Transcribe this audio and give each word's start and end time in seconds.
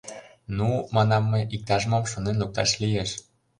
—Ну,— 0.57 0.69
манам 0.95 1.23
мый,— 1.31 1.43
иктаж-мом 1.55 2.03
шонен 2.11 2.35
лукташ 2.41 2.69
лиеш. 2.81 3.09